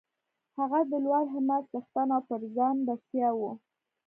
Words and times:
هغه 0.57 0.79
د 0.91 0.93
لوړ 1.05 1.23
همت 1.33 1.63
څښتن 1.71 2.07
او 2.15 2.21
پر 2.29 2.41
ځان 2.55 2.75
بسیا 2.87 3.29
و 3.37 3.41